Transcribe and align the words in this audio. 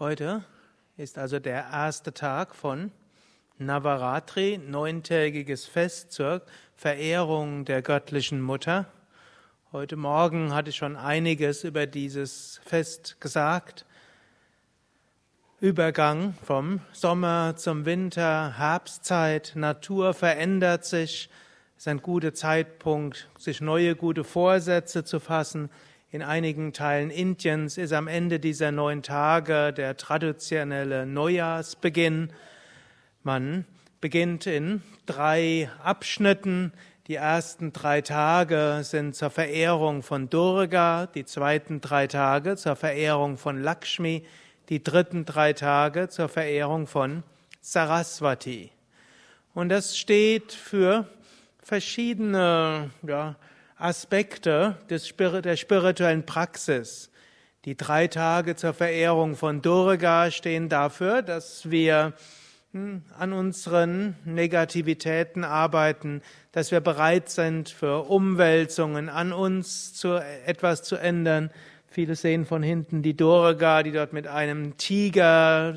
Heute 0.00 0.42
ist 0.96 1.18
also 1.18 1.40
der 1.40 1.62
erste 1.70 2.14
Tag 2.14 2.54
von 2.54 2.90
Navaratri, 3.58 4.56
neuntägiges 4.56 5.66
Fest 5.66 6.12
zur 6.12 6.40
Verehrung 6.74 7.66
der 7.66 7.82
göttlichen 7.82 8.40
Mutter. 8.40 8.86
Heute 9.72 9.96
Morgen 9.96 10.54
hatte 10.54 10.70
ich 10.70 10.76
schon 10.76 10.96
einiges 10.96 11.64
über 11.64 11.84
dieses 11.86 12.62
Fest 12.64 13.20
gesagt. 13.20 13.84
Übergang 15.60 16.32
vom 16.44 16.80
Sommer 16.92 17.56
zum 17.56 17.84
Winter, 17.84 18.56
Herbstzeit, 18.56 19.52
Natur 19.54 20.14
verändert 20.14 20.86
sich. 20.86 21.28
Es 21.76 21.82
ist 21.82 21.88
ein 21.88 22.00
guter 22.00 22.32
Zeitpunkt, 22.32 23.28
sich 23.36 23.60
neue 23.60 23.94
gute 23.96 24.24
Vorsätze 24.24 25.04
zu 25.04 25.20
fassen. 25.20 25.68
In 26.12 26.22
einigen 26.22 26.72
Teilen 26.72 27.10
Indiens 27.10 27.78
ist 27.78 27.92
am 27.92 28.08
Ende 28.08 28.40
dieser 28.40 28.72
neun 28.72 29.04
Tage 29.04 29.72
der 29.72 29.96
traditionelle 29.96 31.06
Neujahrsbeginn. 31.06 32.32
Man 33.22 33.64
beginnt 34.00 34.44
in 34.48 34.82
drei 35.06 35.70
Abschnitten. 35.84 36.72
Die 37.06 37.14
ersten 37.14 37.72
drei 37.72 38.00
Tage 38.00 38.80
sind 38.82 39.14
zur 39.14 39.30
Verehrung 39.30 40.02
von 40.02 40.28
Durga, 40.28 41.06
die 41.06 41.24
zweiten 41.24 41.80
drei 41.80 42.08
Tage 42.08 42.56
zur 42.56 42.74
Verehrung 42.74 43.38
von 43.38 43.62
Lakshmi, 43.62 44.26
die 44.68 44.82
dritten 44.82 45.24
drei 45.24 45.52
Tage 45.52 46.08
zur 46.08 46.28
Verehrung 46.28 46.88
von 46.88 47.22
Saraswati. 47.60 48.72
Und 49.54 49.68
das 49.68 49.96
steht 49.96 50.50
für 50.50 51.06
verschiedene 51.62 52.90
ja, 53.06 53.36
Aspekte 53.80 54.76
des, 54.88 55.14
der 55.16 55.56
spirituellen 55.56 56.26
Praxis. 56.26 57.10
Die 57.64 57.76
drei 57.76 58.06
Tage 58.06 58.56
zur 58.56 58.72
Verehrung 58.72 59.36
von 59.36 59.62
Durga 59.62 60.30
stehen 60.30 60.68
dafür, 60.68 61.22
dass 61.22 61.70
wir 61.70 62.14
hm, 62.72 63.02
an 63.18 63.32
unseren 63.32 64.16
Negativitäten 64.24 65.44
arbeiten, 65.44 66.22
dass 66.52 66.70
wir 66.70 66.80
bereit 66.80 67.28
sind 67.28 67.68
für 67.68 68.08
Umwälzungen, 68.08 69.08
an 69.08 69.32
uns 69.32 69.92
zu, 69.92 70.14
etwas 70.46 70.82
zu 70.82 70.96
ändern. 70.96 71.50
Viele 71.88 72.14
sehen 72.14 72.46
von 72.46 72.62
hinten 72.62 73.02
die 73.02 73.16
Durga, 73.16 73.82
die 73.82 73.92
dort 73.92 74.12
mit 74.12 74.26
einem 74.26 74.76
Tiger 74.76 75.74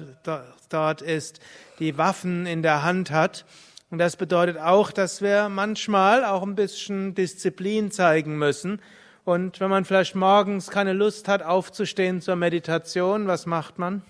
dort 0.69 1.01
ist, 1.01 1.39
die 1.79 1.97
Waffen 1.97 2.45
in 2.45 2.61
der 2.61 2.83
Hand 2.83 3.11
hat. 3.11 3.45
Und 3.93 3.99
das 3.99 4.15
bedeutet 4.15 4.57
auch, 4.57 4.89
dass 4.89 5.21
wir 5.21 5.49
manchmal 5.49 6.25
auch 6.25 6.41
ein 6.41 6.55
bisschen 6.55 7.13
Disziplin 7.13 7.91
zeigen 7.91 8.39
müssen. 8.39 8.81
Und 9.23 9.59
wenn 9.59 9.69
man 9.69 9.85
vielleicht 9.85 10.15
morgens 10.15 10.71
keine 10.71 10.93
Lust 10.93 11.27
hat, 11.27 11.43
aufzustehen 11.43 12.19
zur 12.19 12.35
Meditation, 12.35 13.27
was 13.27 13.45
macht 13.45 13.77
man? 13.77 14.01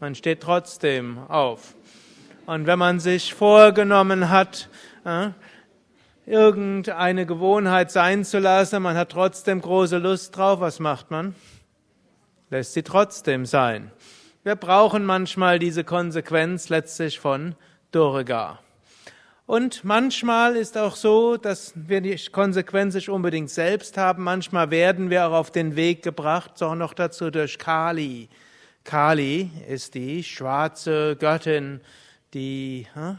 Man 0.00 0.16
steht 0.16 0.40
trotzdem 0.40 1.18
auf. 1.28 1.76
Und 2.46 2.66
wenn 2.66 2.80
man 2.80 2.98
sich 2.98 3.32
vorgenommen 3.32 4.28
hat, 4.28 4.68
äh, 5.04 5.28
irgendeine 6.26 7.26
Gewohnheit 7.26 7.92
sein 7.92 8.24
zu 8.24 8.40
lassen, 8.40 8.82
man 8.82 8.96
hat 8.96 9.10
trotzdem 9.10 9.60
große 9.60 9.98
Lust 9.98 10.36
drauf, 10.36 10.58
was 10.58 10.80
macht 10.80 11.12
man? 11.12 11.36
Lässt 12.50 12.72
sie 12.72 12.82
trotzdem 12.82 13.46
sein. 13.46 13.92
Wir 14.42 14.56
brauchen 14.56 15.04
manchmal 15.04 15.60
diese 15.60 15.84
Konsequenz 15.84 16.70
letztlich 16.70 17.20
von 17.20 17.54
Durga. 17.92 18.58
Und 19.46 19.84
manchmal 19.84 20.56
ist 20.56 20.78
auch 20.78 20.96
so, 20.96 21.36
dass 21.36 21.72
wir 21.74 22.00
die 22.00 22.16
Konsequenz 22.32 22.94
nicht 22.94 23.10
unbedingt 23.10 23.50
selbst 23.50 23.98
haben. 23.98 24.24
Manchmal 24.24 24.70
werden 24.70 25.10
wir 25.10 25.26
auch 25.26 25.32
auf 25.32 25.50
den 25.50 25.76
Weg 25.76 26.02
gebracht, 26.02 26.56
sondern 26.56 26.78
noch 26.78 26.94
dazu 26.94 27.30
durch 27.30 27.58
Kali. 27.58 28.30
Kali 28.84 29.50
ist 29.68 29.94
die 29.94 30.24
schwarze 30.24 31.16
Göttin, 31.16 31.82
die 32.32 32.86
hm, 32.94 33.18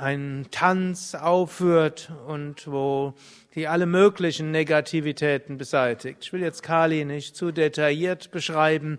einen 0.00 0.50
Tanz 0.50 1.14
aufführt 1.14 2.10
und 2.26 2.66
wo 2.66 3.14
die 3.54 3.68
alle 3.68 3.86
möglichen 3.86 4.50
Negativitäten 4.50 5.58
beseitigt. 5.58 6.24
Ich 6.24 6.32
will 6.32 6.42
jetzt 6.42 6.62
Kali 6.62 7.04
nicht 7.04 7.36
zu 7.36 7.52
detailliert 7.52 8.30
beschreiben, 8.30 8.98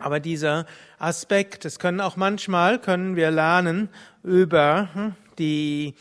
aber 0.00 0.20
dieser 0.20 0.66
Aspekt, 0.98 1.64
es 1.64 1.78
können 1.78 2.00
auch 2.00 2.16
manchmal, 2.16 2.80
können 2.80 3.16
wir 3.16 3.30
lernen 3.30 3.88
über 4.22 4.88
hm, 4.92 5.14
die, 5.38 5.94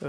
äh, 0.00 0.06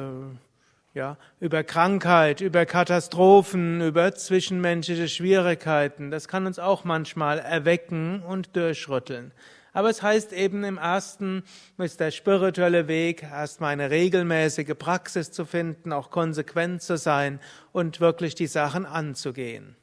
ja, 0.93 1.17
über 1.39 1.63
Krankheit, 1.63 2.41
über 2.41 2.65
Katastrophen, 2.65 3.81
über 3.81 4.13
zwischenmenschliche 4.13 5.07
Schwierigkeiten. 5.07 6.11
Das 6.11 6.27
kann 6.27 6.45
uns 6.45 6.59
auch 6.59 6.83
manchmal 6.83 7.39
erwecken 7.39 8.21
und 8.21 8.55
durchrütteln. 8.55 9.31
Aber 9.73 9.89
es 9.89 10.03
heißt 10.03 10.33
eben 10.33 10.63
im 10.63 10.77
ersten 10.77 11.43
ist 11.79 11.99
der 11.99 12.11
spirituelle 12.11 12.87
Weg, 12.87 13.23
erstmal 13.23 13.73
eine 13.73 13.89
regelmäßige 13.89 14.75
Praxis 14.77 15.31
zu 15.31 15.45
finden, 15.45 15.91
auch 15.91 16.11
konsequent 16.11 16.83
zu 16.83 16.95
sein 16.95 17.39
und 17.71 17.99
wirklich 17.99 18.35
die 18.35 18.45
Sachen 18.45 18.85
anzugehen. 18.85 19.75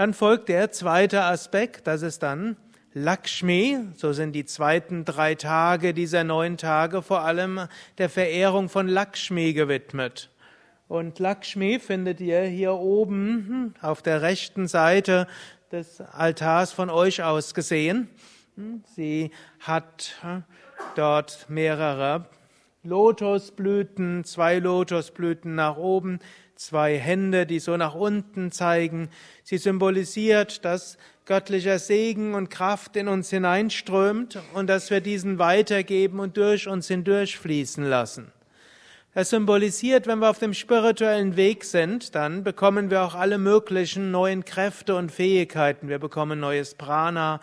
Dann 0.00 0.14
folgt 0.14 0.48
der 0.48 0.70
zweite 0.70 1.24
Aspekt, 1.24 1.86
das 1.86 2.00
ist 2.00 2.22
dann 2.22 2.56
Lakshmi, 2.94 3.80
so 3.96 4.14
sind 4.14 4.32
die 4.32 4.46
zweiten 4.46 5.04
drei 5.04 5.34
Tage 5.34 5.92
dieser 5.92 6.24
neun 6.24 6.56
Tage 6.56 7.02
vor 7.02 7.20
allem 7.20 7.68
der 7.98 8.08
Verehrung 8.08 8.70
von 8.70 8.88
Lakshmi 8.88 9.52
gewidmet. 9.52 10.30
Und 10.88 11.18
Lakshmi 11.18 11.78
findet 11.78 12.22
ihr 12.22 12.40
hier 12.44 12.72
oben 12.72 13.74
auf 13.82 14.00
der 14.00 14.22
rechten 14.22 14.68
Seite 14.68 15.26
des 15.70 16.00
Altars 16.00 16.72
von 16.72 16.88
euch 16.88 17.22
aus 17.22 17.52
gesehen. 17.52 18.08
Sie 18.96 19.30
hat 19.58 20.14
dort 20.94 21.44
mehrere 21.50 22.24
Lotusblüten, 22.84 24.24
zwei 24.24 24.60
Lotusblüten 24.60 25.54
nach 25.54 25.76
oben, 25.76 26.20
zwei 26.60 26.98
Hände, 26.98 27.46
die 27.46 27.58
so 27.58 27.78
nach 27.78 27.94
unten 27.94 28.52
zeigen. 28.52 29.08
Sie 29.44 29.56
symbolisiert, 29.56 30.62
dass 30.64 30.98
göttlicher 31.24 31.78
Segen 31.78 32.34
und 32.34 32.50
Kraft 32.50 32.96
in 32.96 33.08
uns 33.08 33.30
hineinströmt 33.30 34.38
und 34.52 34.66
dass 34.66 34.90
wir 34.90 35.00
diesen 35.00 35.38
weitergeben 35.38 36.20
und 36.20 36.36
durch 36.36 36.68
uns 36.68 36.88
hindurchfließen 36.88 37.82
lassen. 37.82 38.30
Das 39.14 39.30
symbolisiert, 39.30 40.06
wenn 40.06 40.18
wir 40.18 40.28
auf 40.28 40.38
dem 40.38 40.52
spirituellen 40.52 41.34
Weg 41.36 41.64
sind, 41.64 42.14
dann 42.14 42.44
bekommen 42.44 42.90
wir 42.90 43.02
auch 43.02 43.14
alle 43.14 43.38
möglichen 43.38 44.10
neuen 44.10 44.44
Kräfte 44.44 44.94
und 44.96 45.10
Fähigkeiten. 45.10 45.88
Wir 45.88 45.98
bekommen 45.98 46.40
neues 46.40 46.74
Prana, 46.74 47.40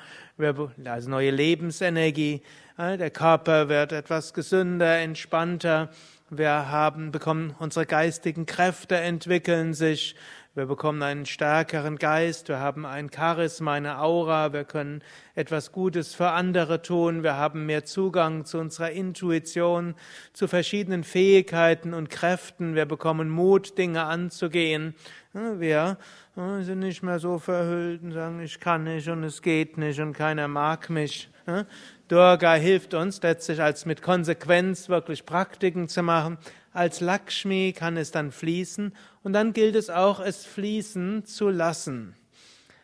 also 0.86 1.10
neue 1.10 1.32
Lebensenergie. 1.32 2.44
Der 2.78 3.10
Körper 3.10 3.68
wird 3.68 3.92
etwas 3.92 4.36
gesünder, 4.36 5.00
entspannter. 5.00 5.90
Wir 6.30 6.70
haben, 6.70 7.14
bekommen 7.14 7.56
unsere 7.58 7.86
geistigen 7.86 8.46
Kräfte 8.46 8.98
entwickeln 8.98 9.74
sich. 9.74 10.14
Wir 10.56 10.66
bekommen 10.66 11.02
einen 11.02 11.26
stärkeren 11.26 11.96
Geist. 11.96 12.50
Wir 12.50 12.60
haben 12.60 12.86
ein 12.86 13.10
Charisma, 13.10 13.76
eine 13.76 14.02
Aura. 14.02 14.52
Wir 14.52 14.66
können 14.66 15.02
etwas 15.36 15.72
Gutes 15.72 16.14
für 16.14 16.32
andere 16.32 16.82
tun. 16.82 17.24
Wir 17.24 17.38
haben 17.38 17.66
mehr 17.66 17.86
Zugang 17.86 18.44
zu 18.44 18.58
unserer 18.58 18.92
Intuition, 18.92 19.96
zu 20.34 20.50
verschiedenen 20.50 21.06
Fähigkeiten 21.06 21.94
und 21.94 22.10
Kräften. 22.10 22.76
Wir 22.76 22.86
bekommen 22.86 23.30
Mut, 23.30 23.78
Dinge 23.78 24.04
anzugehen. 24.04 24.96
Wir 25.32 25.98
sind 26.36 26.80
nicht 26.80 27.04
mehr 27.04 27.20
so 27.20 27.40
verhüllt 27.40 28.04
und 28.04 28.12
sagen, 28.12 28.42
ich 28.42 28.60
kann 28.60 28.84
nicht 28.84 29.08
und 29.08 29.24
es 29.24 29.42
geht 29.42 29.78
nicht 29.78 30.02
und 30.02 30.12
keiner 30.12 30.50
mag 30.50 30.90
mich. 30.90 31.30
Durga 32.08 32.54
hilft 32.56 32.94
uns 32.94 33.22
letztlich 33.22 33.62
als 33.62 33.86
mit 33.86 34.02
Konsequenz 34.02 34.90
wirklich 34.90 35.26
Praktiken 35.26 35.90
zu 35.90 36.04
machen. 36.04 36.38
Als 36.72 37.02
Lakshmi 37.02 37.74
kann 37.78 37.98
es 37.98 38.12
dann 38.12 38.32
fließen 38.32 38.94
und 39.24 39.34
dann 39.34 39.54
gilt 39.54 39.76
es 39.76 39.90
auch, 39.90 40.20
es 40.20 40.46
fließen 40.46 41.26
zu 41.26 41.50
lassen. 41.50 42.16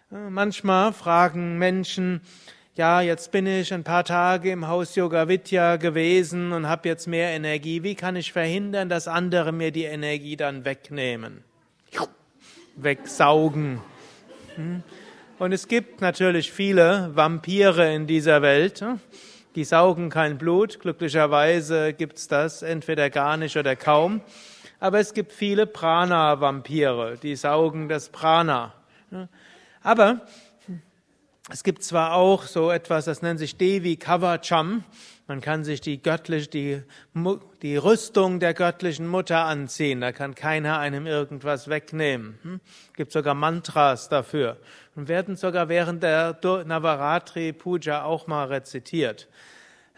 Manchmal 0.10 0.94
fragen 0.94 1.58
Menschen, 1.58 2.22
ja, 2.76 3.02
jetzt 3.02 3.32
bin 3.32 3.46
ich 3.46 3.74
ein 3.74 3.84
paar 3.84 4.04
Tage 4.04 4.52
im 4.52 4.68
Haus 4.68 4.96
Yoga 4.96 5.28
Vidya 5.28 5.78
gewesen 5.78 6.52
und 6.52 6.68
habe 6.68 6.90
jetzt 6.90 7.08
mehr 7.08 7.30
Energie. 7.30 7.84
Wie 7.84 7.96
kann 7.96 8.16
ich 8.16 8.34
verhindern, 8.34 8.90
dass 8.90 9.08
andere 9.08 9.52
mir 9.52 9.72
die 9.72 9.84
Energie 9.84 10.36
dann 10.36 10.66
wegnehmen? 10.66 11.44
Wegsaugen. 12.76 13.80
Hm? 14.56 14.84
Und 15.44 15.52
es 15.52 15.68
gibt 15.68 16.00
natürlich 16.00 16.54
viele 16.54 17.12
Vampire 17.16 17.94
in 17.94 18.08
dieser 18.08 18.42
Welt. 18.42 18.80
Hm? 18.80 19.02
Die 19.56 19.66
saugen 19.66 20.10
kein 20.10 20.38
Blut. 20.38 20.80
Glücklicherweise 20.80 21.92
gibt's 21.92 22.30
das 22.30 22.62
entweder 22.62 23.10
gar 23.10 23.36
nicht 23.36 23.58
oder 23.58 23.76
kaum. 23.76 24.22
Aber 24.80 25.02
es 25.02 25.14
gibt 25.14 25.34
viele 25.34 25.68
Prana-Vampire, 25.68 27.18
die 27.22 27.36
saugen 27.36 27.90
das 27.90 28.08
Prana. 28.08 28.74
Hm? 29.10 29.28
Aber 29.82 30.22
Es 31.52 31.66
gibt 31.66 31.84
zwar 31.84 32.14
auch 32.14 32.44
so 32.44 32.72
etwas, 32.72 33.04
das 33.04 33.22
nennt 33.22 33.38
sich 33.38 33.58
Devi 33.58 33.98
Kavacham. 33.98 34.86
Man 35.26 35.40
kann 35.40 35.64
sich 35.64 35.80
die 35.80 36.02
göttliche, 36.02 36.50
die, 36.50 36.82
die 37.62 37.78
Rüstung 37.78 38.42
der 38.42 38.54
göttlichen 38.54 39.08
Mutter 39.08 39.46
anziehen. 39.46 40.02
Da 40.02 40.12
kann 40.12 40.36
keiner 40.36 40.80
einem 40.80 41.08
irgendwas 41.08 41.70
wegnehmen. 41.70 42.38
Hm? 42.44 42.60
Gibt 42.96 43.14
sogar 43.14 43.34
Mantras 43.34 44.10
dafür 44.10 44.58
und 44.96 45.08
werden 45.08 45.38
sogar 45.38 45.70
während 45.70 46.04
der 46.04 46.38
Navaratri 46.66 47.54
Puja 47.54 48.04
auch 48.04 48.28
mal 48.28 48.46
rezitiert. 48.48 49.30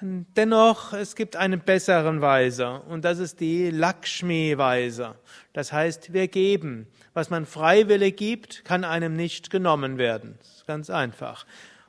Dennoch, 0.02 0.94
es 0.94 1.16
gibt 1.16 1.38
einen 1.38 1.62
besseren 1.62 2.20
Weise 2.22 2.82
und 2.82 3.06
das 3.06 3.18
ist 3.18 3.40
die 3.40 3.72
Lakshmi-Weise. 3.72 5.16
Das 5.54 5.72
heißt, 5.72 6.12
wir 6.12 6.28
geben. 6.28 6.88
Was 7.14 7.30
man 7.30 7.46
freiwillig 7.46 8.18
gibt, 8.18 8.66
kann 8.66 8.84
einem 8.84 9.16
nicht 9.16 9.50
genommen 9.50 9.98
werden. 9.98 10.38
Ganz 10.68 10.90
einfach. 10.90 11.46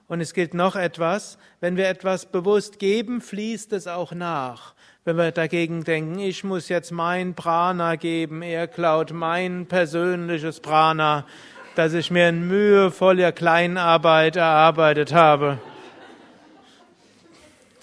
Und 0.08 0.20
es 0.20 0.34
gilt 0.34 0.54
noch 0.54 0.76
etwas, 0.76 1.38
wenn 1.60 1.76
wir 1.76 1.88
etwas 1.88 2.26
bewusst 2.26 2.78
geben, 2.78 3.20
fließt 3.20 3.72
es 3.72 3.86
auch 3.86 4.12
nach. 4.12 4.74
Wenn 5.04 5.16
wir 5.16 5.32
dagegen 5.32 5.84
denken, 5.84 6.18
ich 6.18 6.44
muss 6.44 6.68
jetzt 6.68 6.92
mein 6.92 7.34
Prana 7.34 7.96
geben, 7.96 8.42
er 8.42 8.68
klaut 8.68 9.12
mein 9.12 9.66
persönliches 9.66 10.60
Prana, 10.60 11.26
das 11.74 11.92
ich 11.92 12.10
mir 12.10 12.28
in 12.28 12.46
mühevoller 12.46 13.32
Kleinarbeit 13.32 14.36
erarbeitet 14.36 15.12
habe 15.12 15.58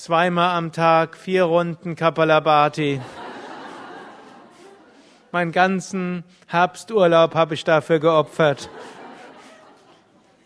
zweimal 0.03 0.57
am 0.57 0.73
Tag, 0.73 1.15
vier 1.15 1.45
Runden 1.45 1.95
Kapalabhati. 1.95 2.99
Meinen 5.31 5.53
ganzen 5.53 6.25
Herbsturlaub 6.47 7.35
habe 7.35 7.53
ich 7.53 7.63
dafür 7.63 7.99
geopfert. 7.99 8.69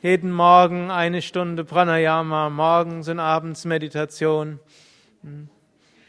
Jeden 0.04 0.32
Morgen 0.32 0.92
eine 0.92 1.24
Stunde 1.24 1.66
Pranayama, 1.66 2.52
morgens 2.52 3.10
und 3.10 3.20
abends 3.20 3.66
Meditation. 3.66 4.60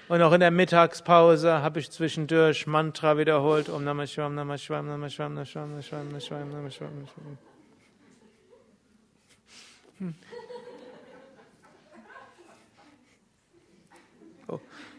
Und 0.08 0.22
auch 0.22 0.32
in 0.32 0.40
der 0.40 0.50
Mittagspause 0.50 1.62
habe 1.62 1.80
ich 1.80 1.90
zwischendurch 1.90 2.66
Mantra 2.66 3.16
wiederholt. 3.16 3.70
Om 3.70 3.84
Namah 3.84 4.06
Shivaya, 4.06 4.28
Namah 4.28 4.58
Shivaya, 4.58 4.82
Namah 4.82 5.08
Shivaya, 5.08 5.28
Namah 5.30 5.44
Shivaya, 5.46 5.68
Namah 5.68 5.82
Shivaya, 5.82 6.04
Namah 6.04 6.20
Shivaya, 6.20 6.44
Namah 6.44 6.70
Shivaya. 6.70 7.38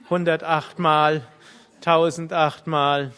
108 0.05 0.79
Mal, 0.79 1.21
1008 1.85 2.65
Mal, 2.65 3.11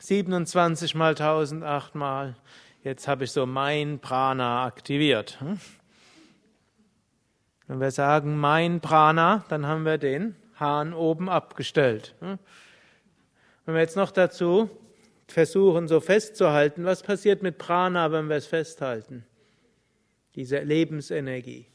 27 0.00 0.92
hm? 0.92 0.98
mal 0.98 1.10
1008 1.10 1.94
Mal. 1.94 2.34
Jetzt 2.82 3.08
habe 3.08 3.24
ich 3.24 3.32
so 3.32 3.44
mein 3.44 3.98
Prana 3.98 4.64
aktiviert. 4.64 5.38
Hm? 5.40 5.60
Wenn 7.66 7.80
wir 7.80 7.90
sagen 7.90 8.38
mein 8.38 8.80
Prana, 8.80 9.44
dann 9.50 9.66
haben 9.66 9.84
wir 9.84 9.98
den 9.98 10.34
Hahn 10.58 10.94
oben 10.94 11.28
abgestellt. 11.28 12.14
Hm? 12.20 12.38
Wenn 13.66 13.74
wir 13.74 13.82
jetzt 13.82 13.96
noch 13.96 14.10
dazu 14.10 14.70
versuchen, 15.28 15.88
so 15.88 16.00
festzuhalten, 16.00 16.84
was 16.84 17.02
passiert 17.02 17.42
mit 17.42 17.58
Prana, 17.58 18.12
wenn 18.12 18.28
wir 18.28 18.36
es 18.36 18.46
festhalten? 18.46 19.26
Diese 20.34 20.60
Lebensenergie. 20.60 21.66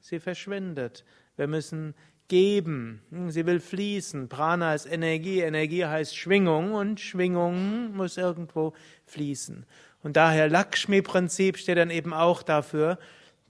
Sie 0.00 0.20
verschwindet. 0.20 1.04
Wir 1.36 1.46
müssen 1.46 1.94
geben. 2.28 3.00
Sie 3.28 3.46
will 3.46 3.60
fließen. 3.60 4.28
Prana 4.28 4.74
ist 4.74 4.86
Energie, 4.86 5.40
Energie 5.40 5.86
heißt 5.86 6.16
Schwingung 6.16 6.74
und 6.74 7.00
Schwingung 7.00 7.96
muss 7.96 8.18
irgendwo 8.18 8.74
fließen. 9.06 9.64
Und 10.02 10.16
daher 10.16 10.48
Lakshmi-Prinzip 10.48 11.58
steht 11.58 11.78
dann 11.78 11.90
eben 11.90 12.12
auch 12.12 12.42
dafür, 12.42 12.98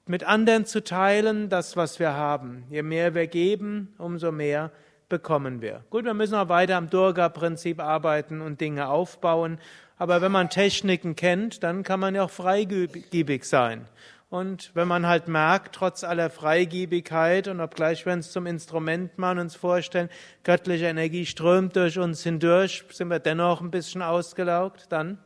mit 0.07 0.25
anderen 0.25 0.65
zu 0.65 0.83
teilen, 0.83 1.49
das, 1.49 1.77
was 1.77 1.99
wir 1.99 2.15
haben. 2.15 2.65
Je 2.71 2.83
mehr 2.83 3.15
wir 3.15 3.27
geben, 3.27 3.95
umso 3.99 4.33
mehr 4.33 4.71
bekommen 5.09 5.61
wir. 5.61 5.85
Gut, 5.91 6.05
wir 6.05 6.15
müssen 6.15 6.35
auch 6.35 6.49
weiter 6.49 6.77
am 6.77 6.91
Durga-Prinzip 6.91 7.81
arbeiten 7.81 8.41
und 8.41 8.61
Dinge 8.61 8.89
aufbauen. 8.89 9.59
Aber 9.99 10.23
wenn 10.23 10.33
man 10.33 10.49
Techniken 10.49 11.17
kennt, 11.17 11.63
dann 11.63 11.83
kann 11.83 12.01
man 12.01 12.15
ja 12.15 12.25
auch 12.25 12.31
freigebig 12.31 13.45
sein. 13.45 13.87
Und 14.31 14.71
wenn 14.75 14.87
man 14.87 15.07
halt 15.07 15.27
merkt, 15.27 15.75
trotz 15.75 16.05
aller 16.05 16.29
Freigiebigkeit 16.29 17.49
und 17.49 17.61
obgleich 17.61 18.05
wir 18.05 18.13
uns 18.13 18.31
zum 18.31 18.47
Instrument 18.47 19.17
machen, 19.17 19.39
uns 19.39 19.57
vorstellen, 19.57 20.11
göttliche 20.45 20.87
Energie 20.87 21.25
strömt 21.25 21.77
durch 21.77 21.99
uns 21.99 22.23
hindurch, 22.23 22.85
sind 22.91 23.09
wir 23.09 23.21
dennoch 23.21 23.63
ein 23.63 23.71
bisschen 23.71 24.03
ausgelaugt, 24.03 24.87
dann 24.91 25.19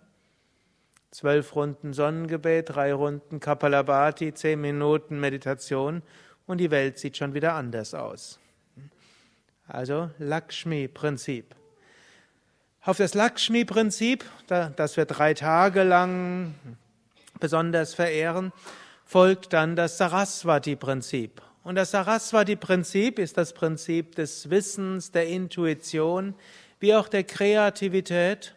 zwölf 1.13 1.55
Runden 1.55 1.93
Sonnengebet, 1.93 2.71
drei 2.71 2.93
Runden 2.93 3.39
Kapalabhati, 3.39 4.35
zehn 4.35 4.61
Minuten 4.61 5.21
Meditation 5.21 6.03
und 6.47 6.59
die 6.59 6.71
Welt 6.71 6.99
sieht 6.99 7.17
schon 7.17 7.35
wieder 7.35 7.55
anders 7.55 7.95
aus. 7.95 8.41
Also 9.69 10.11
Lakshmi-Prinzip. 10.19 11.55
Auf 12.81 12.97
das 12.97 13.15
Lakshmi-Prinzip, 13.15 14.25
das 14.49 14.97
wir 14.97 15.05
drei 15.05 15.35
Tage 15.35 15.85
lang 15.85 16.55
besonders 17.39 17.95
verehren, 17.95 18.53
folgt 19.05 19.53
dann 19.53 19.77
das 19.77 19.99
Saraswati-Prinzip. 19.99 21.43
Und 21.63 21.77
das 21.77 21.93
Saraswati-Prinzip 21.93 23.19
ist 23.19 23.37
das 23.37 23.53
Prinzip 23.53 24.17
des 24.17 24.51
Wissens, 24.51 25.13
der 25.13 25.29
Intuition, 25.29 26.35
wie 26.81 26.95
auch 26.95 27.07
der 27.07 27.23
Kreativität 27.23 28.57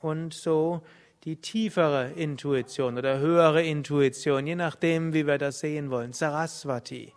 und 0.00 0.32
so 0.32 0.82
die 1.24 1.36
tiefere 1.36 2.10
Intuition 2.16 2.96
oder 2.96 3.18
höhere 3.18 3.62
Intuition, 3.62 4.46
je 4.46 4.54
nachdem, 4.54 5.12
wie 5.12 5.26
wir 5.26 5.38
das 5.38 5.60
sehen 5.60 5.90
wollen. 5.90 6.12
Saraswati. 6.12 7.12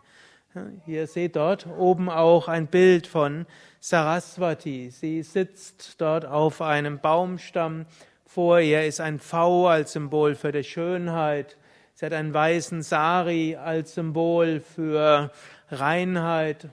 Ihr 0.85 1.07
seht 1.07 1.37
dort 1.37 1.65
oben 1.65 2.09
auch 2.09 2.47
ein 2.49 2.67
Bild 2.67 3.07
von 3.07 3.45
Saraswati. 3.79 4.89
Sie 4.89 5.23
sitzt 5.23 6.01
dort 6.01 6.25
auf 6.25 6.61
einem 6.61 6.99
Baumstamm. 6.99 7.85
Vor 8.25 8.59
ihr 8.59 8.85
ist 8.85 8.99
ein 8.99 9.19
V 9.19 9.67
als 9.67 9.93
Symbol 9.93 10.35
für 10.35 10.51
die 10.51 10.63
Schönheit. 10.63 11.57
Sie 11.93 12.05
hat 12.05 12.13
einen 12.13 12.33
weißen 12.33 12.81
Sari 12.81 13.55
als 13.55 13.93
Symbol 13.93 14.59
für 14.59 15.31
Reinheit. 15.69 16.67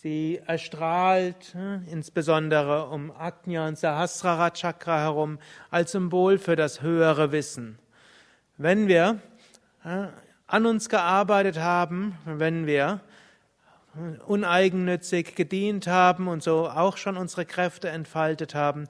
Sie 0.00 0.40
erstrahlt 0.46 1.54
hm, 1.54 1.84
insbesondere 1.90 2.86
um 2.86 3.10
Ajna 3.10 3.66
und 3.66 3.76
Sahasrara 3.76 4.50
Chakra 4.50 5.00
herum 5.00 5.40
als 5.72 5.90
Symbol 5.90 6.38
für 6.38 6.54
das 6.54 6.82
höhere 6.82 7.32
Wissen. 7.32 7.80
Wenn 8.58 8.86
wir 8.86 9.18
hm, 9.80 10.10
an 10.46 10.66
uns 10.66 10.88
gearbeitet 10.88 11.58
haben, 11.58 12.16
wenn 12.26 12.68
wir 12.68 13.00
hm, 13.94 14.20
uneigennützig 14.24 15.34
gedient 15.34 15.88
haben 15.88 16.28
und 16.28 16.44
so 16.44 16.68
auch 16.68 16.96
schon 16.96 17.16
unsere 17.16 17.44
Kräfte 17.44 17.88
entfaltet 17.88 18.54
haben, 18.54 18.86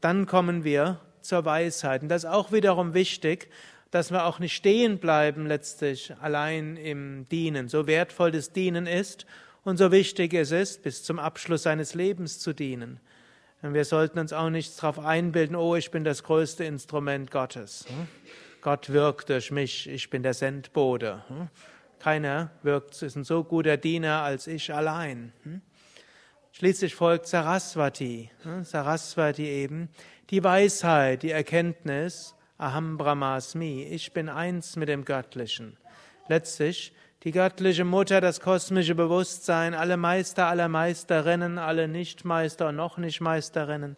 dann 0.00 0.26
kommen 0.26 0.62
wir 0.62 1.00
zur 1.22 1.44
Weisheit. 1.44 2.02
Und 2.02 2.08
das 2.08 2.22
ist 2.22 2.30
auch 2.30 2.52
wiederum 2.52 2.94
wichtig, 2.94 3.50
dass 3.90 4.12
wir 4.12 4.24
auch 4.24 4.38
nicht 4.38 4.54
stehen 4.54 4.98
bleiben 4.98 5.46
letztlich 5.46 6.14
allein 6.20 6.76
im 6.76 7.28
Dienen, 7.30 7.68
so 7.68 7.88
wertvoll 7.88 8.30
das 8.30 8.52
Dienen 8.52 8.86
ist 8.86 9.26
und 9.66 9.78
so 9.78 9.90
wichtig 9.90 10.32
es 10.32 10.52
ist, 10.52 10.84
bis 10.84 11.02
zum 11.02 11.18
Abschluss 11.18 11.64
seines 11.64 11.94
Lebens 11.94 12.38
zu 12.38 12.52
dienen. 12.52 13.00
Und 13.62 13.74
wir 13.74 13.84
sollten 13.84 14.20
uns 14.20 14.32
auch 14.32 14.48
nicht 14.48 14.80
darauf 14.80 15.00
einbilden, 15.00 15.56
oh, 15.56 15.74
ich 15.74 15.90
bin 15.90 16.04
das 16.04 16.22
größte 16.22 16.62
Instrument 16.64 17.32
Gottes. 17.32 17.84
Hm? 17.88 18.06
Gott 18.60 18.90
wirkt 18.90 19.28
durch 19.28 19.50
mich, 19.50 19.88
ich 19.88 20.08
bin 20.08 20.22
der 20.22 20.34
Sendbote. 20.34 21.24
Hm? 21.26 21.48
Keiner 21.98 22.52
wirkt, 22.62 23.02
ist 23.02 23.16
ein 23.16 23.24
so 23.24 23.42
guter 23.42 23.76
Diener 23.76 24.22
als 24.22 24.46
ich 24.46 24.72
allein. 24.72 25.32
Hm? 25.42 25.60
Schließlich 26.52 26.94
folgt 26.94 27.26
Saraswati, 27.26 28.30
Saraswati 28.62 29.46
eben, 29.46 29.88
die 30.30 30.44
Weisheit, 30.44 31.24
die 31.24 31.32
Erkenntnis, 31.32 32.36
Aham 32.56 32.96
Brahmasmi, 32.96 33.82
ich 33.82 34.12
bin 34.12 34.28
eins 34.28 34.76
mit 34.76 34.88
dem 34.88 35.04
Göttlichen. 35.04 35.76
Letztlich 36.28 36.92
die 37.22 37.32
göttliche 37.32 37.84
Mutter, 37.84 38.20
das 38.20 38.40
kosmische 38.40 38.94
Bewusstsein, 38.94 39.74
alle 39.74 39.96
Meister, 39.96 40.46
alle 40.46 40.68
Meisterinnen, 40.68 41.58
alle 41.58 41.88
Nichtmeister 41.88 42.68
und 42.68 42.76
noch 42.76 42.98
Nichtmeisterinnen, 42.98 43.96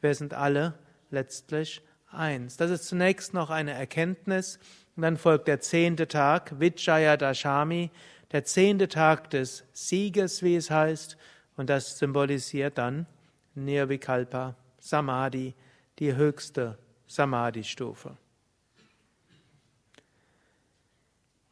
wir 0.00 0.14
sind 0.14 0.34
alle 0.34 0.74
letztlich 1.10 1.82
eins. 2.10 2.56
Das 2.56 2.70
ist 2.70 2.84
zunächst 2.84 3.34
noch 3.34 3.50
eine 3.50 3.72
Erkenntnis. 3.72 4.58
Und 4.96 5.02
dann 5.02 5.16
folgt 5.16 5.48
der 5.48 5.60
zehnte 5.60 6.08
Tag, 6.08 6.58
Vijaya 6.58 7.16
Dashami, 7.16 7.90
der 8.32 8.44
zehnte 8.44 8.88
Tag 8.88 9.30
des 9.30 9.64
Sieges, 9.72 10.42
wie 10.42 10.56
es 10.56 10.70
heißt. 10.70 11.16
Und 11.56 11.70
das 11.70 11.98
symbolisiert 11.98 12.78
dann 12.78 13.06
Nirvikalpa, 13.54 14.54
Samadhi, 14.78 15.54
die 15.98 16.14
höchste 16.14 16.78
Samadhi-Stufe. 17.06 18.16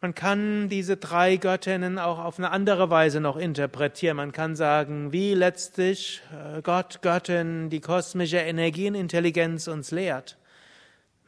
Man 0.00 0.14
kann 0.14 0.68
diese 0.68 0.96
drei 0.96 1.36
Göttinnen 1.36 1.98
auch 1.98 2.18
auf 2.18 2.38
eine 2.38 2.50
andere 2.50 2.90
Weise 2.90 3.20
noch 3.20 3.36
interpretieren. 3.36 4.18
Man 4.18 4.32
kann 4.32 4.54
sagen, 4.54 5.10
wie 5.12 5.32
letztlich 5.32 6.22
äh, 6.32 6.60
Gott, 6.60 7.00
Göttin, 7.00 7.70
die 7.70 7.80
kosmische 7.80 8.36
Energienintelligenz 8.38 9.68
uns 9.68 9.90
lehrt. 9.90 10.36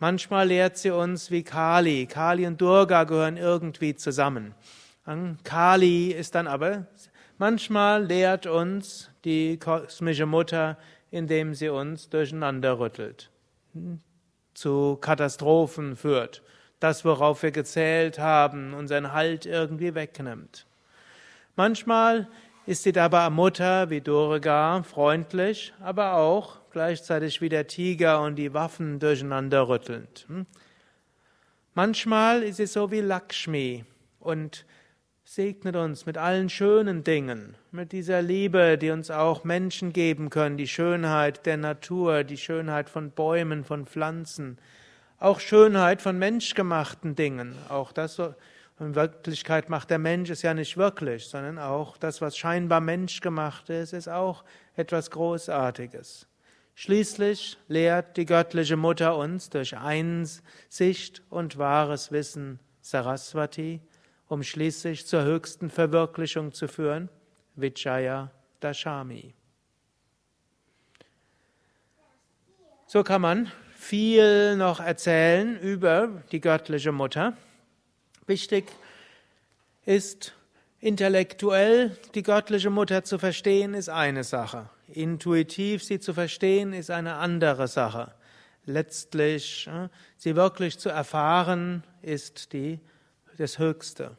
Manchmal 0.00 0.48
lehrt 0.48 0.76
sie 0.76 0.90
uns 0.90 1.30
wie 1.30 1.42
Kali. 1.42 2.06
Kali 2.06 2.46
und 2.46 2.60
Durga 2.60 3.04
gehören 3.04 3.36
irgendwie 3.36 3.94
zusammen. 3.96 4.54
Kali 5.42 6.12
ist 6.12 6.34
dann 6.34 6.46
aber, 6.46 6.86
manchmal 7.38 8.04
lehrt 8.04 8.46
uns 8.46 9.10
die 9.24 9.58
kosmische 9.58 10.26
Mutter, 10.26 10.76
indem 11.10 11.54
sie 11.54 11.70
uns 11.70 12.10
durcheinander 12.10 12.78
rüttelt, 12.78 13.30
zu 14.52 14.98
Katastrophen 15.00 15.96
führt, 15.96 16.42
das, 16.80 17.04
worauf 17.04 17.42
wir 17.42 17.50
gezählt 17.50 18.18
haben, 18.18 18.74
unseren 18.74 19.12
Halt 19.12 19.46
irgendwie 19.46 19.94
wegnimmt. 19.94 20.66
Manchmal 21.56 22.28
ist 22.66 22.82
sie 22.82 22.92
dabei 22.92 23.30
Mutter 23.30 23.90
wie 23.90 24.00
Durga 24.00 24.82
freundlich, 24.82 25.72
aber 25.80 26.14
auch 26.14 26.60
gleichzeitig 26.70 27.40
wie 27.40 27.48
der 27.48 27.66
Tiger 27.66 28.20
und 28.20 28.36
die 28.36 28.54
Waffen 28.54 28.98
durcheinander 28.98 29.68
rüttelnd. 29.68 30.26
Hm? 30.28 30.46
Manchmal 31.74 32.42
ist 32.42 32.56
sie 32.56 32.66
so 32.66 32.90
wie 32.90 33.00
Lakshmi 33.00 33.84
und 34.20 34.66
segnet 35.24 35.76
uns 35.76 36.06
mit 36.06 36.18
allen 36.18 36.48
schönen 36.48 37.04
Dingen, 37.04 37.54
mit 37.70 37.92
dieser 37.92 38.22
Liebe, 38.22 38.78
die 38.78 38.90
uns 38.90 39.10
auch 39.10 39.44
Menschen 39.44 39.92
geben 39.92 40.30
können, 40.30 40.56
die 40.56 40.68
Schönheit 40.68 41.44
der 41.46 41.56
Natur, 41.56 42.24
die 42.24 42.36
Schönheit 42.36 42.88
von 42.88 43.10
Bäumen, 43.10 43.64
von 43.64 43.86
Pflanzen, 43.86 44.58
auch 45.18 45.40
Schönheit 45.40 46.00
von 46.02 46.18
menschgemachten 46.18 47.14
Dingen. 47.14 47.54
Auch 47.68 47.92
das 47.92 48.20
in 48.80 48.94
Wirklichkeit 48.94 49.68
macht 49.68 49.90
der 49.90 49.98
Mensch 49.98 50.30
es 50.30 50.42
ja 50.42 50.54
nicht 50.54 50.76
wirklich, 50.76 51.26
sondern 51.26 51.58
auch 51.58 51.96
das, 51.96 52.20
was 52.20 52.36
scheinbar 52.36 52.80
menschgemacht 52.80 53.70
ist, 53.70 53.92
ist 53.92 54.08
auch 54.08 54.44
etwas 54.76 55.10
Großartiges. 55.10 56.26
Schließlich 56.76 57.58
lehrt 57.66 58.16
die 58.16 58.24
göttliche 58.24 58.76
Mutter 58.76 59.16
uns 59.16 59.50
durch 59.50 59.76
Einsicht 59.76 61.22
und 61.28 61.58
wahres 61.58 62.12
Wissen 62.12 62.60
Saraswati, 62.80 63.80
um 64.28 64.44
schließlich 64.44 65.04
zur 65.04 65.24
höchsten 65.24 65.70
Verwirklichung 65.70 66.52
zu 66.52 66.68
führen, 66.68 67.08
Vijaya 67.56 68.30
Dashami. 68.60 69.34
So 72.86 73.02
kann 73.02 73.22
man 73.22 73.52
viel 73.78 74.56
noch 74.56 74.80
erzählen 74.80 75.56
über 75.56 76.08
die 76.32 76.40
göttliche 76.40 76.90
Mutter. 76.90 77.36
Wichtig 78.26 78.66
ist, 79.86 80.34
intellektuell 80.80 81.96
die 82.14 82.24
göttliche 82.24 82.70
Mutter 82.70 83.04
zu 83.04 83.18
verstehen, 83.18 83.74
ist 83.74 83.88
eine 83.88 84.24
Sache. 84.24 84.68
Intuitiv 84.88 85.84
sie 85.84 86.00
zu 86.00 86.12
verstehen, 86.12 86.72
ist 86.72 86.90
eine 86.90 87.14
andere 87.14 87.68
Sache. 87.68 88.12
Letztlich 88.66 89.68
äh, 89.68 89.88
sie 90.16 90.34
wirklich 90.34 90.78
zu 90.78 90.88
erfahren, 90.88 91.84
ist 92.02 92.52
die, 92.52 92.80
das 93.38 93.58
Höchste. 93.58 94.16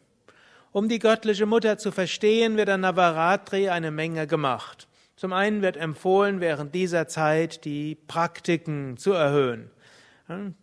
Um 0.72 0.88
die 0.88 1.00
göttliche 1.00 1.46
Mutter 1.46 1.78
zu 1.78 1.92
verstehen, 1.92 2.56
wird 2.56 2.70
an 2.70 2.82
Navaratri 2.82 3.70
eine 3.70 3.92
Menge 3.92 4.26
gemacht. 4.26 4.88
Zum 5.20 5.34
einen 5.34 5.62
wird 5.62 5.76
empfohlen, 5.76 6.40
während 6.40 6.74
dieser 6.74 7.10
Zeit 7.10 7.66
die 7.66 7.96
Praktiken 8.08 8.96
zu 8.96 9.12
erhöhen. 9.12 9.70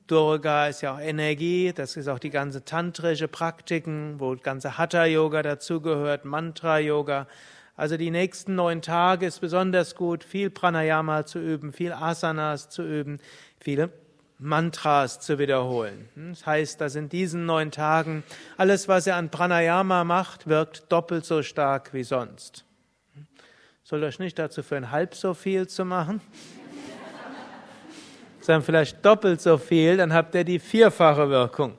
Durga 0.07 0.69
ist 0.69 0.81
ja 0.81 0.95
auch 0.95 0.99
Energie, 0.99 1.75
das 1.75 1.95
ist 1.99 2.09
auch 2.09 2.19
die 2.19 2.31
ganze 2.31 2.65
tantrische 2.65 3.29
Praktiken, 3.29 4.19
wo 4.19 4.35
ganze 4.35 4.79
Hatha-Yoga 4.79 5.43
dazugehört, 5.43 6.25
Mantra-Yoga. 6.25 7.27
Also 7.77 7.99
die 7.99 8.11
nächsten 8.11 8.55
neun 8.55 8.81
Tage 8.81 9.27
ist 9.27 9.43
besonders 9.43 9.95
gut, 9.95 10.25
viel 10.25 10.49
Pranayama 10.49 11.27
zu 11.27 11.39
üben, 11.39 11.71
viel 11.71 11.93
Asanas 11.93 12.71
zu 12.71 12.83
üben, 12.83 13.19
viele 13.61 13.91
Mantras 14.39 15.21
zu 15.21 15.39
wiederholen. 15.39 16.09
Das 16.31 16.47
heißt, 16.47 16.81
dass 16.81 16.95
in 16.95 17.11
diesen 17.11 17.45
neun 17.45 17.73
Tagen 17.73 18.23
alles, 18.57 18.89
was 18.89 19.07
er 19.07 19.17
an 19.17 19.31
Pranayama 19.31 20.05
macht, 20.05 20.47
wirkt 20.47 20.91
doppelt 20.91 21.27
so 21.27 21.43
stark 21.43 21.93
wie 21.93 22.05
sonst. 22.05 22.66
Soll 23.89 24.03
euch 24.03 24.19
nicht 24.19 24.37
dazu 24.37 24.65
führen, 24.65 24.91
halb 24.91 25.15
so 25.15 25.33
viel 25.33 25.69
zu 25.69 25.85
machen 25.85 26.21
sondern 28.41 28.65
vielleicht 28.65 29.07
doppelt 29.07 29.41
so 29.41 29.59
viel, 29.59 29.97
dann 29.97 30.13
habt 30.13 30.35
ihr 30.35 30.43
die 30.43 30.59
vierfache 30.59 31.31
Wirkung. 31.31 31.79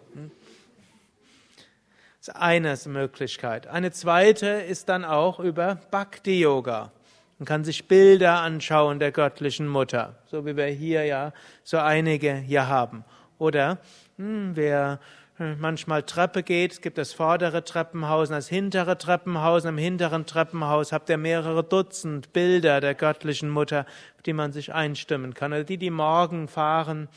Das 2.19 2.29
ist 2.29 2.35
eine 2.37 2.77
Möglichkeit. 2.85 3.67
Eine 3.67 3.91
zweite 3.91 4.47
ist 4.47 4.87
dann 4.87 5.03
auch 5.03 5.41
über 5.41 5.79
Bhakti 5.91 6.39
Yoga. 6.39 6.93
Man 7.39 7.45
kann 7.45 7.65
sich 7.65 7.89
Bilder 7.89 8.39
anschauen 8.39 8.99
der 8.99 9.11
göttlichen 9.11 9.67
Mutter, 9.67 10.15
so 10.27 10.45
wie 10.45 10.55
wir 10.55 10.67
hier 10.67 11.03
ja 11.03 11.33
so 11.65 11.77
einige 11.77 12.35
hier 12.35 12.69
haben. 12.69 13.03
Oder 13.37 13.79
hm, 14.15 14.55
wer 14.55 15.01
manchmal 15.39 16.03
Treppe 16.03 16.43
geht, 16.43 16.81
gibt 16.81 16.97
das 16.97 17.13
vordere 17.13 17.63
Treppenhaus 17.63 18.27
das 18.29 18.49
hintere 18.49 18.97
Treppenhaus. 18.97 19.65
Im 19.65 19.77
hinteren 19.77 20.25
Treppenhaus 20.25 20.91
habt 20.91 21.09
ihr 21.09 21.17
mehrere 21.17 21.63
Dutzend 21.63 22.33
Bilder 22.33 22.81
der 22.81 22.95
göttlichen 22.95 23.49
Mutter, 23.49 23.85
auf 24.15 24.23
die 24.23 24.33
man 24.33 24.51
sich 24.51 24.73
einstimmen 24.73 25.33
kann. 25.33 25.53
Oder 25.53 25.63
die, 25.63 25.77
die 25.77 25.91
morgen 25.91 26.47
fahren. 26.47 27.07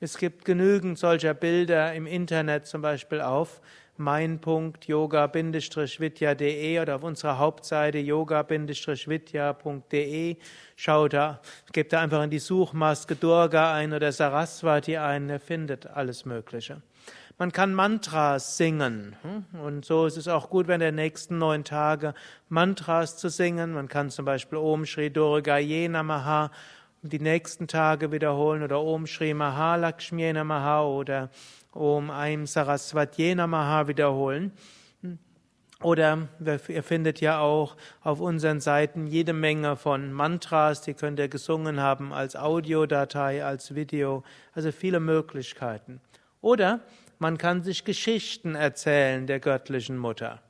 Es 0.00 0.18
gibt 0.18 0.44
genügend 0.44 0.98
solcher 0.98 1.34
Bilder 1.34 1.94
im 1.94 2.06
Internet, 2.06 2.66
zum 2.66 2.82
Beispiel 2.82 3.20
auf 3.20 3.60
mein.yoga-vidya.de 3.96 6.80
oder 6.80 6.96
auf 6.96 7.02
unserer 7.02 7.38
Hauptseite 7.38 7.98
yoga-vidya.de. 7.98 10.36
Schaut 10.76 11.12
da, 11.12 11.40
gebt 11.72 11.92
da 11.92 12.00
einfach 12.00 12.22
in 12.22 12.30
die 12.30 12.38
Suchmaske 12.38 13.16
Durga 13.16 13.74
ein 13.74 13.92
oder 13.92 14.12
Saraswati 14.12 14.96
ein, 14.96 15.28
ihr 15.28 15.40
findet 15.40 15.88
alles 15.88 16.24
Mögliche. 16.24 16.80
Man 17.40 17.52
kann 17.52 17.72
Mantras 17.72 18.56
singen. 18.56 19.14
Hm? 19.22 19.60
Und 19.60 19.84
so 19.84 20.06
ist 20.06 20.16
es 20.16 20.26
auch 20.26 20.50
gut, 20.50 20.66
wenn 20.66 20.80
der 20.80 20.90
nächsten 20.90 21.38
neun 21.38 21.62
Tage 21.62 22.14
Mantras 22.48 23.16
zu 23.16 23.28
singen. 23.28 23.72
Man 23.72 23.86
kann 23.86 24.10
zum 24.10 24.24
Beispiel 24.24 24.58
Om 24.58 24.84
Shri 24.86 25.08
Durgaye 25.08 25.88
Namaha 25.88 26.50
die 27.02 27.20
nächsten 27.20 27.68
Tage 27.68 28.10
wiederholen 28.10 28.64
oder 28.64 28.82
Om 28.82 29.06
Shri 29.06 29.34
Mahalakshmi 29.34 30.32
Namaha 30.32 30.82
oder 30.82 31.30
Om 31.72 32.10
Aim 32.10 32.44
Saraswati 32.44 33.36
Namaha 33.36 33.86
wiederholen. 33.86 34.50
Hm? 35.02 35.20
Oder 35.80 36.26
ihr 36.40 36.82
findet 36.82 37.20
ja 37.20 37.38
auch 37.38 37.76
auf 38.02 38.18
unseren 38.18 38.58
Seiten 38.58 39.06
jede 39.06 39.32
Menge 39.32 39.76
von 39.76 40.12
Mantras, 40.12 40.82
die 40.82 40.94
könnt 40.94 41.20
ihr 41.20 41.28
gesungen 41.28 41.78
haben 41.78 42.12
als 42.12 42.34
Audiodatei, 42.34 43.44
als 43.44 43.76
Video, 43.76 44.24
also 44.54 44.72
viele 44.72 44.98
Möglichkeiten. 44.98 46.00
Oder 46.40 46.80
man 47.18 47.38
kann 47.38 47.62
sich 47.62 47.84
Geschichten 47.84 48.54
erzählen 48.54 49.26
der 49.26 49.40
göttlichen 49.40 49.98
Mutter. 49.98 50.42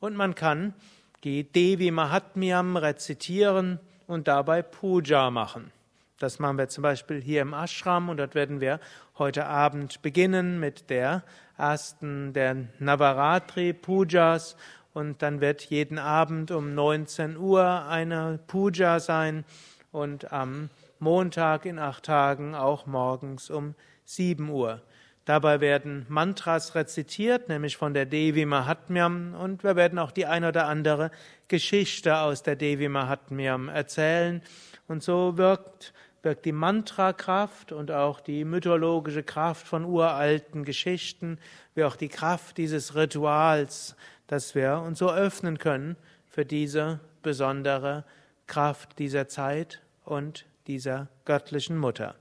Und 0.00 0.16
man 0.16 0.34
kann 0.34 0.74
die 1.22 1.44
Devi 1.44 1.90
Mahatmyam 1.90 2.76
rezitieren 2.76 3.78
und 4.06 4.28
dabei 4.28 4.62
Puja 4.62 5.30
machen. 5.30 5.70
Das 6.18 6.38
machen 6.38 6.58
wir 6.58 6.68
zum 6.68 6.82
Beispiel 6.82 7.20
hier 7.20 7.42
im 7.42 7.54
Ashram 7.54 8.08
und 8.08 8.18
dort 8.18 8.34
werden 8.34 8.60
wir 8.60 8.80
heute 9.18 9.46
Abend 9.46 10.00
beginnen 10.02 10.60
mit 10.60 10.88
der 10.90 11.22
ersten 11.58 12.32
der 12.32 12.56
Navaratri 12.78 13.72
Pujas 13.72 14.56
und 14.92 15.22
dann 15.22 15.40
wird 15.40 15.62
jeden 15.62 15.98
Abend 15.98 16.50
um 16.50 16.74
19 16.74 17.36
Uhr 17.36 17.86
eine 17.86 18.38
Puja 18.46 19.00
sein 19.00 19.44
und 19.92 20.32
am 20.32 20.70
Montag 20.98 21.66
in 21.66 21.78
acht 21.78 22.04
Tagen 22.04 22.54
auch 22.54 22.86
morgens 22.86 23.50
um 23.50 23.74
7 24.04 24.48
Uhr. 24.48 24.80
Dabei 25.24 25.60
werden 25.60 26.04
Mantras 26.10 26.74
rezitiert, 26.74 27.48
nämlich 27.48 27.78
von 27.78 27.94
der 27.94 28.04
Devi 28.04 28.44
Mahatmyam, 28.44 29.34
und 29.34 29.64
wir 29.64 29.74
werden 29.74 29.98
auch 29.98 30.10
die 30.10 30.26
ein 30.26 30.44
oder 30.44 30.66
andere 30.66 31.10
Geschichte 31.48 32.18
aus 32.18 32.42
der 32.42 32.56
Devi 32.56 32.88
Mahatmyam 32.88 33.70
erzählen. 33.70 34.42
Und 34.86 35.02
so 35.02 35.38
wirkt, 35.38 35.94
wirkt 36.22 36.44
die 36.44 36.52
Mantrakraft 36.52 37.72
und 37.72 37.90
auch 37.90 38.20
die 38.20 38.44
mythologische 38.44 39.22
Kraft 39.22 39.66
von 39.66 39.86
uralten 39.86 40.62
Geschichten, 40.64 41.38
wie 41.74 41.84
auch 41.84 41.96
die 41.96 42.08
Kraft 42.08 42.58
dieses 42.58 42.94
Rituals, 42.94 43.96
dass 44.26 44.54
wir 44.54 44.78
uns 44.80 44.98
so 44.98 45.10
öffnen 45.10 45.56
können 45.58 45.96
für 46.28 46.44
diese 46.44 47.00
besondere 47.22 48.04
Kraft 48.46 48.98
dieser 48.98 49.26
Zeit 49.28 49.80
und 50.04 50.44
dieser 50.66 51.08
göttlichen 51.24 51.78
Mutter. 51.78 52.14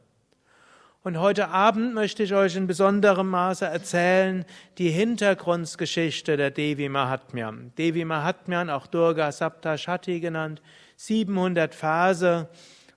Und 1.05 1.19
heute 1.19 1.49
Abend 1.49 1.93
möchte 1.93 2.23
ich 2.23 2.33
euch 2.33 2.55
in 2.55 2.65
besonderem 2.65 3.29
Maße 3.29 3.65
erzählen 3.65 4.45
die 4.77 4.89
Hintergrundgeschichte 4.89 6.37
der 6.37 6.49
Devi 6.49 6.87
Mahatmyam. 6.87 7.75
Devi 7.75 8.05
Mahatmyan, 8.05 8.69
auch 8.69 8.87
Durga 8.87 9.33
Saptashati 9.33 10.21
genannt, 10.21 10.61
700 10.95 11.75
Verse. 11.75 12.47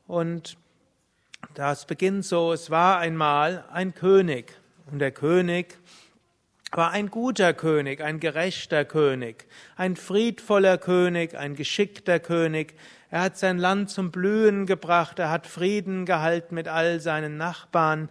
Und 0.06 0.56
das 1.54 1.84
beginnt 1.86 2.25
so, 2.25 2.52
es 2.52 2.70
war 2.70 3.00
einmal 3.00 3.64
ein 3.72 3.92
König. 3.92 4.56
Und 4.88 5.00
der 5.00 5.10
König 5.10 5.76
war 6.70 6.92
ein 6.92 7.10
guter 7.10 7.54
König, 7.54 8.00
ein 8.02 8.20
gerechter 8.20 8.84
König, 8.84 9.46
ein 9.75 9.96
friedvoller 9.96 10.78
König, 10.78 11.36
ein 11.36 11.56
geschickter 11.56 12.20
König, 12.20 12.75
er 13.10 13.20
hat 13.22 13.38
sein 13.38 13.58
Land 13.58 13.90
zum 13.90 14.10
Blühen 14.10 14.66
gebracht, 14.66 15.18
er 15.18 15.30
hat 15.30 15.46
Frieden 15.46 16.06
gehalten 16.06 16.54
mit 16.54 16.68
all 16.68 17.00
seinen 17.00 17.36
Nachbarn, 17.36 18.08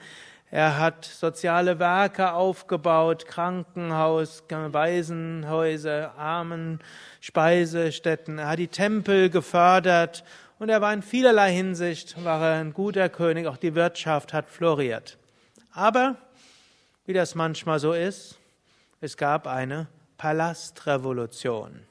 Er 0.51 0.77
hat 0.77 1.03
soziale 1.03 1.79
Werke 1.79 2.31
aufgebaut, 2.31 3.25
Krankenhaus, 3.27 4.43
Waisenhäuser, 4.47 6.15
Armen, 6.17 6.79
Speisestätten. 7.19 8.37
Er 8.37 8.47
hat 8.49 8.59
die 8.59 8.69
Tempel 8.69 9.29
gefördert 9.29 10.23
und 10.57 10.69
er 10.69 10.79
war 10.79 10.93
in 10.93 11.01
vielerlei 11.01 11.51
Hinsicht 11.51 12.23
war 12.23 12.41
er 12.41 12.59
ein 12.61 12.73
guter 12.73 13.09
König. 13.09 13.47
Auch 13.47 13.57
die 13.57 13.75
Wirtschaft 13.75 14.31
hat 14.31 14.49
floriert. 14.49 15.17
Aber 15.73 16.15
wie 17.05 17.13
das 17.13 17.35
manchmal 17.35 17.79
so 17.79 17.91
ist, 17.91 18.37
es 19.01 19.17
gab 19.17 19.47
eine 19.47 19.87
Palastrevolution. 20.17 21.81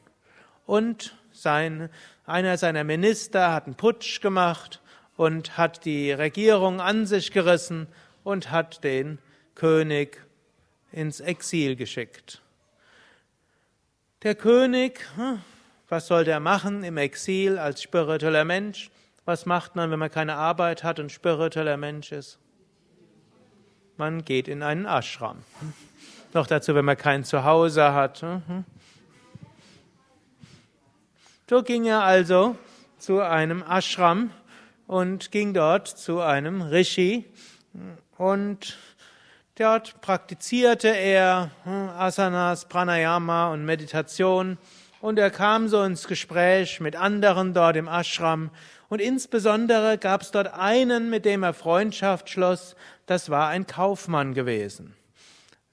Und 0.64 1.14
sein, 1.34 1.90
einer 2.26 2.56
seiner 2.56 2.84
Minister 2.84 3.52
hat 3.52 3.66
einen 3.66 3.74
Putsch 3.74 4.20
gemacht 4.20 4.80
und 5.16 5.58
hat 5.58 5.84
die 5.84 6.12
Regierung 6.12 6.80
an 6.80 7.06
sich 7.06 7.32
gerissen 7.32 7.86
und 8.22 8.50
hat 8.50 8.82
den 8.84 9.18
König 9.54 10.24
ins 10.92 11.20
Exil 11.20 11.76
geschickt. 11.76 12.40
Der 14.22 14.34
König, 14.34 15.00
hm, 15.16 15.40
was 15.88 16.06
soll 16.06 16.24
der 16.24 16.40
machen 16.40 16.82
im 16.82 16.96
Exil 16.96 17.58
als 17.58 17.82
spiritueller 17.82 18.44
Mensch? 18.44 18.90
Was 19.26 19.44
macht 19.46 19.76
man, 19.76 19.90
wenn 19.90 19.98
man 19.98 20.10
keine 20.10 20.36
Arbeit 20.36 20.82
hat 20.82 20.98
und 20.98 21.12
spiritueller 21.12 21.76
Mensch 21.76 22.12
ist? 22.12 22.38
Man 23.96 24.24
geht 24.24 24.48
in 24.48 24.62
einen 24.62 24.86
Ashram. 24.86 25.38
Noch 26.32 26.46
dazu, 26.46 26.74
wenn 26.74 26.84
man 26.84 26.96
kein 26.96 27.22
Zuhause 27.22 27.92
hat. 27.92 28.24
So 31.54 31.62
ging 31.62 31.84
er 31.84 32.02
also 32.02 32.56
zu 32.98 33.20
einem 33.20 33.62
Ashram 33.62 34.32
und 34.88 35.30
ging 35.30 35.54
dort 35.54 35.86
zu 35.86 36.18
einem 36.20 36.62
Rishi. 36.62 37.26
Und 38.18 38.76
dort 39.56 40.00
praktizierte 40.00 40.88
er 40.88 41.52
hm, 41.62 41.90
Asanas, 41.90 42.64
Pranayama 42.64 43.52
und 43.52 43.64
Meditation. 43.64 44.58
Und 45.00 45.16
er 45.16 45.30
kam 45.30 45.68
so 45.68 45.80
ins 45.84 46.08
Gespräch 46.08 46.80
mit 46.80 46.96
anderen 46.96 47.54
dort 47.54 47.76
im 47.76 47.86
Ashram. 47.86 48.50
Und 48.88 49.00
insbesondere 49.00 49.96
gab 49.96 50.22
es 50.22 50.32
dort 50.32 50.52
einen, 50.54 51.08
mit 51.08 51.24
dem 51.24 51.44
er 51.44 51.54
Freundschaft 51.54 52.30
schloss, 52.30 52.74
das 53.06 53.30
war 53.30 53.46
ein 53.46 53.68
Kaufmann 53.68 54.34
gewesen. 54.34 54.96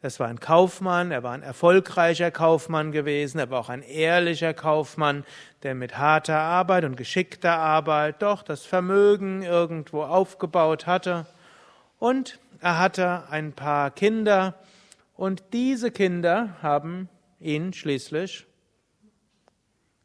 Das 0.02 0.20
war 0.20 0.28
ein 0.28 0.40
Kaufmann, 0.40 1.12
er 1.12 1.22
war 1.22 1.34
ein 1.34 1.44
erfolgreicher 1.44 2.32
Kaufmann 2.32 2.92
gewesen, 2.92 3.38
er 3.38 3.52
war 3.52 3.60
auch 3.60 3.70
ein 3.70 3.84
ehrlicher 3.84 4.56
Kaufmann, 4.56 5.24
der 5.62 5.76
mit 5.76 6.00
harter 6.00 6.40
Arbeit 6.40 6.86
und 6.86 6.98
geschickter 6.98 7.58
Arbeit 7.58 8.24
doch 8.24 8.42
das 8.42 8.66
Vermögen 8.66 9.44
irgendwo 9.44 10.02
aufgebaut 10.02 10.88
hatte. 10.88 11.28
Und 12.00 12.40
er 12.62 12.80
hatte 12.80 13.30
ein 13.30 13.54
paar 13.54 13.92
Kinder 13.92 14.56
und 15.16 15.44
diese 15.54 15.92
Kinder 15.92 16.58
haben 16.64 17.08
ihn 17.40 17.72
schließlich 17.72 18.48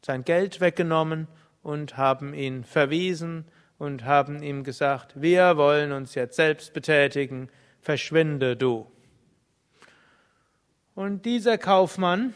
sein 0.05 0.23
Geld 0.23 0.61
weggenommen 0.61 1.27
und 1.63 1.97
haben 1.97 2.35
ihn 2.35 2.63
verwiesen 2.63 3.45
und 3.79 4.05
haben 4.05 4.43
ihm 4.43 4.63
gesagt, 4.63 5.19
wir 5.19 5.57
wollen 5.57 5.91
uns 5.91 6.13
jetzt 6.13 6.35
selbst 6.35 6.73
betätigen, 6.73 7.49
verschwinde 7.81 8.55
du. 8.55 8.91
Und 10.97 11.25
dieser 11.25 11.59
Kaufmann 11.59 12.33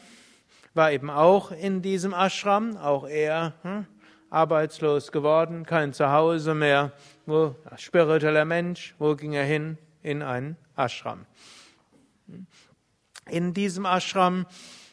war 0.75 0.91
eben 0.91 1.09
auch 1.09 1.49
in 1.49 1.81
diesem 1.81 2.13
Ashram, 2.13 2.77
auch 2.77 3.07
er 3.07 3.55
hm, 3.63 3.87
arbeitslos 4.29 5.11
geworden, 5.11 5.65
kein 5.65 5.93
Zuhause 5.93 6.53
mehr, 6.53 6.91
wo 7.25 7.55
spiritueller 7.77 8.45
Mensch, 8.45 8.93
wo 8.99 9.15
ging 9.15 9.33
er 9.33 9.45
hin? 9.45 9.79
In 10.03 10.21
einen 10.21 10.57
Ashram. 10.75 11.25
In 13.27 13.55
diesem 13.55 13.87
Ashram 13.87 14.45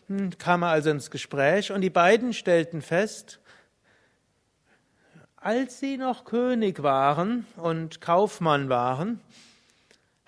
hm, 0.06 0.38
kam 0.38 0.62
er 0.62 0.70
also 0.70 0.88
ins 0.88 1.10
Gespräch 1.10 1.70
und 1.70 1.82
die 1.82 1.90
beiden 1.90 2.32
stellten 2.32 2.80
fest, 2.80 3.38
als 5.36 5.78
sie 5.78 5.98
noch 5.98 6.24
König 6.24 6.82
waren 6.82 7.46
und 7.56 8.00
Kaufmann 8.00 8.70
waren, 8.70 9.20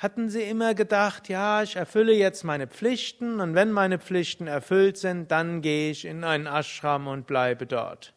hatten 0.01 0.31
sie 0.31 0.43
immer 0.45 0.73
gedacht, 0.75 1.29
ja, 1.29 1.63
ich 1.63 1.77
erfülle 1.77 2.15
jetzt 2.15 2.43
meine 2.43 2.67
Pflichten 2.67 3.39
und 3.39 3.55
wenn 3.55 3.71
meine 3.71 3.99
Pflichten 3.99 4.47
erfüllt 4.47 4.97
sind, 4.97 5.31
dann 5.31 5.61
gehe 5.61 5.91
ich 5.91 6.07
in 6.07 6.25
einen 6.25 6.47
Ashram 6.47 7.07
und 7.07 7.27
bleibe 7.27 7.67
dort. 7.67 8.15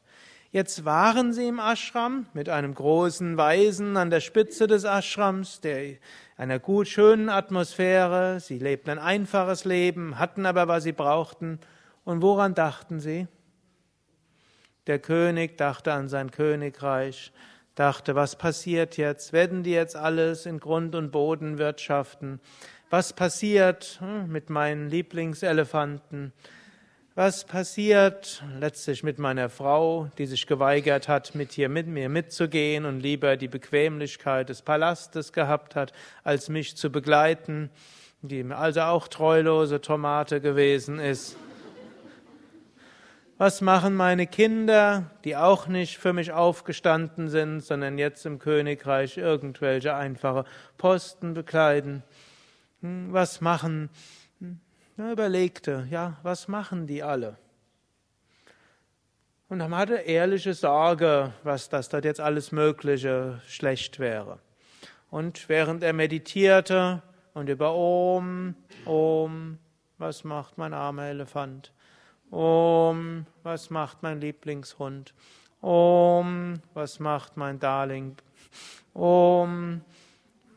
Jetzt 0.52 0.86
waren 0.86 1.34
sie 1.34 1.46
im 1.50 1.60
Ashram 1.60 2.26
mit 2.34 2.48
einem 2.48 2.74
großen 2.74 3.36
Weisen 3.36 3.98
an 3.98 4.10
der 4.10 4.22
Spitze 4.22 4.65
des 4.65 4.86
Ashrams, 4.86 5.60
der 5.60 5.98
einer 6.38 6.58
gut 6.58 6.88
schönen 6.88 7.28
Atmosphäre. 7.28 8.39
Sie 8.39 8.60
lebten 8.60 8.91
ein 8.91 9.00
einfaches 9.00 9.65
Leben, 9.65 10.17
hatten 10.19 10.46
aber 10.46 10.69
was 10.69 10.84
sie 10.84 10.93
brauchten. 10.93 11.60
Und 12.06 12.22
woran 12.22 12.54
dachten 12.54 13.02
sie? 13.02 13.28
Der 14.88 15.00
König 15.00 15.58
dachte 15.58 15.91
an 15.91 16.08
sein 16.08 16.32
Königreich 16.32 17.34
dachte, 17.76 18.16
was 18.16 18.36
passiert 18.36 18.98
jetzt? 18.98 19.34
Werden 19.34 19.64
die 19.64 19.72
jetzt 19.72 19.96
alles 19.96 20.46
in 20.46 20.60
Grund 20.60 20.96
und 20.96 21.12
Boden 21.12 21.58
wirtschaften? 21.58 22.40
Was 22.90 23.14
passiert 23.14 23.98
hm, 24.00 24.32
mit 24.32 24.50
meinen 24.50 24.90
Lieblingselefanten? 24.90 26.34
Was 27.16 27.44
passiert 27.44 28.44
letztlich 28.60 29.04
mit 29.04 29.20
meiner 29.20 29.50
Frau, 29.50 30.10
die 30.18 30.26
sich 30.26 30.48
geweigert 30.48 31.08
hat, 31.08 31.36
mit 31.36 31.52
hier 31.52 31.70
mit 31.70 31.86
mir 31.86 32.10
mitzugehen 32.10 32.86
und 32.86 33.02
lieber 33.02 33.38
die 33.38 33.48
Bequemlichkeit 33.48 34.50
des 34.50 34.64
Palastes 34.64 35.32
gehabt 35.32 35.76
hat, 35.76 35.94
als 36.24 36.50
mich 36.50 36.76
zu 36.76 36.92
begleiten, 36.92 37.70
die 38.24 38.44
also 38.52 38.82
auch 38.82 39.08
treulose 39.08 39.80
Tomate 39.80 40.42
gewesen 40.42 41.00
ist? 41.00 41.38
Was 43.46 43.60
machen 43.60 43.94
meine 43.94 44.26
Kinder, 44.26 45.12
die 45.26 45.36
auch 45.36 45.68
nicht 45.68 45.98
für 45.98 46.14
mich 46.14 46.32
aufgestanden 46.32 47.28
sind, 47.28 47.60
sondern 47.60 47.98
jetzt 47.98 48.26
im 48.26 48.40
Königreich 48.40 49.18
irgendwelche 49.18 49.96
einfache 49.96 50.46
Posten 50.78 51.34
bekleiden? 51.34 52.04
Hm, 52.80 53.12
was 53.12 53.42
machen? 53.42 53.90
Er 54.96 55.12
überlegte, 55.12 55.86
ja, 55.92 56.16
was 56.24 56.48
machen 56.48 56.88
die 56.88 57.04
alle? 57.04 57.36
Und 59.50 59.60
dann 59.60 59.76
hatte 59.76 59.96
ehrliche 59.96 60.54
Sorge, 60.54 61.34
was 61.44 61.68
das 61.68 61.90
dort 61.90 62.06
jetzt 62.06 62.22
alles 62.22 62.54
Mögliche 62.54 63.42
schlecht 63.46 64.00
wäre. 64.00 64.40
Und 65.10 65.50
während 65.50 65.84
er 65.84 65.92
meditierte 65.92 67.04
und 67.34 67.50
über 67.50 67.76
Om, 67.76 68.56
Om, 68.86 69.58
was 69.98 70.24
macht 70.24 70.58
mein 70.58 70.74
armer 70.74 71.08
Elefant? 71.08 71.74
Om, 72.34 73.28
was 73.43 73.69
macht 73.69 74.02
mein 74.02 74.19
Lieblingshund? 74.19 75.13
Om, 75.62 76.56
was 76.74 77.00
macht 77.00 77.38
mein 77.38 77.60
Darling? 77.60 78.15
Om, 78.96 79.82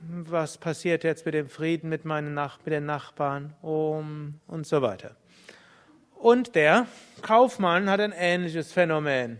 was 0.00 0.56
passiert 0.56 1.04
jetzt 1.04 1.26
mit 1.26 1.34
dem 1.34 1.50
Frieden 1.50 1.90
mit, 1.90 2.06
meinen 2.06 2.32
Nach 2.32 2.58
mit 2.64 2.72
den 2.72 2.86
Nachbarn? 2.86 3.52
Om 3.60 4.40
und 4.46 4.66
so 4.66 4.80
weiter. 4.80 5.16
Und 6.14 6.54
der 6.54 6.86
Kaufmann 7.20 7.90
hat 7.90 8.00
ein 8.00 8.14
ähnliches 8.16 8.72
Phänomen. 8.72 9.38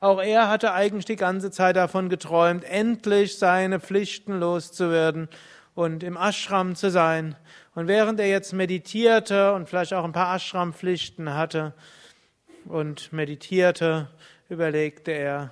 Auch 0.00 0.20
er 0.20 0.48
hatte 0.48 0.72
eigentlich 0.72 1.04
die 1.04 1.14
ganze 1.14 1.52
Zeit 1.52 1.76
davon 1.76 2.08
geträumt, 2.08 2.64
endlich 2.64 3.38
seine 3.38 3.78
Pflichten 3.78 4.40
loszuwerden 4.40 5.28
und 5.76 6.02
im 6.02 6.16
Ashram 6.16 6.74
zu 6.74 6.90
sein. 6.90 7.36
Und 7.76 7.88
während 7.88 8.18
er 8.20 8.26
jetzt 8.26 8.54
meditierte 8.54 9.52
und 9.52 9.68
vielleicht 9.68 9.92
auch 9.92 10.04
ein 10.04 10.12
paar 10.12 10.34
Ashram-Pflichten 10.34 11.34
hatte 11.34 11.74
und 12.64 13.12
meditierte, 13.12 14.08
überlegte 14.48 15.10
er, 15.10 15.50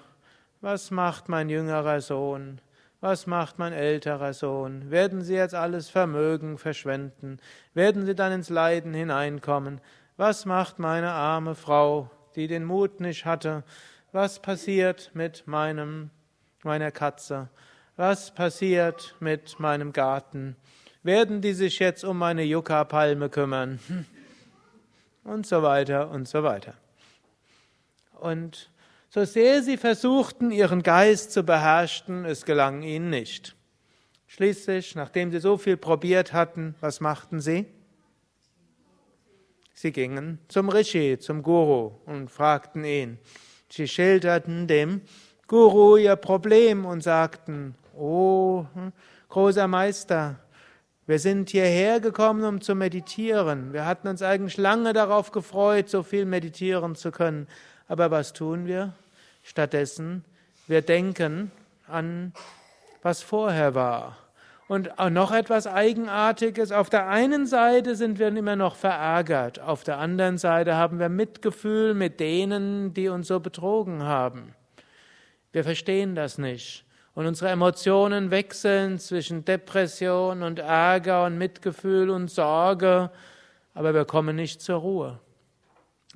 was 0.62 0.90
macht 0.90 1.28
mein 1.28 1.50
jüngerer 1.50 2.00
Sohn? 2.00 2.62
Was 3.02 3.26
macht 3.26 3.58
mein 3.58 3.74
älterer 3.74 4.32
Sohn? 4.32 4.90
Werden 4.90 5.20
sie 5.20 5.34
jetzt 5.34 5.54
alles 5.54 5.90
Vermögen 5.90 6.56
verschwenden? 6.56 7.40
Werden 7.74 8.06
sie 8.06 8.14
dann 8.14 8.32
ins 8.32 8.48
Leiden 8.48 8.94
hineinkommen? 8.94 9.82
Was 10.16 10.46
macht 10.46 10.78
meine 10.78 11.10
arme 11.10 11.54
Frau, 11.54 12.10
die 12.36 12.46
den 12.46 12.64
Mut 12.64 13.00
nicht 13.00 13.26
hatte? 13.26 13.64
Was 14.12 14.40
passiert 14.40 15.10
mit 15.12 15.46
meinem, 15.46 16.08
meiner 16.62 16.90
Katze? 16.90 17.50
Was 17.96 18.34
passiert 18.34 19.14
mit 19.20 19.60
meinem 19.60 19.92
Garten? 19.92 20.56
Werden 21.04 21.42
die 21.42 21.52
sich 21.52 21.80
jetzt 21.80 22.02
um 22.02 22.16
meine 22.16 22.42
Yucca-Palme 22.42 23.28
kümmern? 23.28 23.78
Und 25.22 25.46
so 25.46 25.62
weiter 25.62 26.10
und 26.10 26.28
so 26.28 26.42
weiter. 26.42 26.74
Und 28.20 28.68
so 29.08 29.24
sehr 29.24 29.62
sie 29.62 29.78
versuchten, 29.78 30.50
ihren 30.50 30.82
Geist 30.82 31.32
zu 31.32 31.44
beherrschen, 31.44 32.26
es 32.26 32.44
gelang 32.44 32.82
ihnen 32.82 33.08
nicht. 33.08 33.56
Schließlich, 34.26 34.96
nachdem 34.96 35.30
sie 35.30 35.40
so 35.40 35.56
viel 35.56 35.78
probiert 35.78 36.34
hatten, 36.34 36.74
was 36.80 37.00
machten 37.00 37.40
sie? 37.40 37.64
Sie 39.72 39.92
gingen 39.92 40.40
zum 40.48 40.68
Rishi, 40.68 41.18
zum 41.18 41.42
Guru 41.42 41.92
und 42.04 42.30
fragten 42.30 42.84
ihn. 42.84 43.18
Sie 43.70 43.88
schilderten 43.88 44.66
dem 44.66 45.00
Guru 45.48 45.96
ihr 45.96 46.16
Problem 46.16 46.84
und 46.84 47.02
sagten, 47.02 47.76
oh, 47.96 48.66
großer 49.30 49.68
Meister, 49.68 50.43
Wir 51.06 51.18
sind 51.18 51.50
hierher 51.50 52.00
gekommen, 52.00 52.44
um 52.44 52.60
zu 52.62 52.74
meditieren. 52.74 53.74
Wir 53.74 53.84
hatten 53.84 54.08
uns 54.08 54.22
eigentlich 54.22 54.56
lange 54.56 54.94
darauf 54.94 55.32
gefreut, 55.32 55.90
so 55.90 56.02
viel 56.02 56.24
meditieren 56.24 56.94
zu 56.94 57.12
können. 57.12 57.46
Aber 57.88 58.10
was 58.10 58.32
tun 58.32 58.66
wir? 58.66 58.94
Stattdessen, 59.42 60.24
wir 60.66 60.80
denken 60.80 61.50
an, 61.86 62.32
was 63.02 63.22
vorher 63.22 63.74
war. 63.74 64.16
Und 64.66 64.90
noch 65.10 65.30
etwas 65.30 65.66
Eigenartiges. 65.66 66.72
Auf 66.72 66.88
der 66.88 67.06
einen 67.06 67.46
Seite 67.46 67.96
sind 67.96 68.18
wir 68.18 68.28
immer 68.28 68.56
noch 68.56 68.74
verärgert. 68.74 69.60
Auf 69.60 69.84
der 69.84 69.98
anderen 69.98 70.38
Seite 70.38 70.76
haben 70.76 70.98
wir 70.98 71.10
Mitgefühl 71.10 71.92
mit 71.92 72.18
denen, 72.18 72.94
die 72.94 73.08
uns 73.08 73.28
so 73.28 73.40
betrogen 73.40 74.04
haben. 74.04 74.54
Wir 75.52 75.64
verstehen 75.64 76.14
das 76.14 76.38
nicht. 76.38 76.83
Und 77.14 77.26
unsere 77.26 77.50
Emotionen 77.50 78.30
wechseln 78.30 78.98
zwischen 78.98 79.44
Depression 79.44 80.42
und 80.42 80.58
Ärger 80.58 81.24
und 81.24 81.38
Mitgefühl 81.38 82.10
und 82.10 82.28
Sorge. 82.28 83.10
Aber 83.72 83.94
wir 83.94 84.04
kommen 84.04 84.36
nicht 84.36 84.60
zur 84.60 84.78
Ruhe. 84.78 85.20